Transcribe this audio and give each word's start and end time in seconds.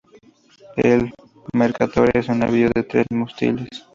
El 0.77 1.13
Mercator 1.53 2.09
es 2.17 2.27
un 2.29 2.39
navío 2.39 2.71
de 2.73 2.81
tres 2.81 3.05
mástiles. 3.11 3.67